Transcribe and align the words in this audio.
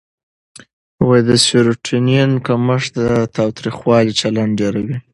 د 1.27 1.29
سېرټونین 1.45 2.31
کمښت 2.47 2.91
د 2.99 3.01
تاوتریخوالي 3.35 4.13
چلند 4.21 4.51
ډېروي. 4.59 4.97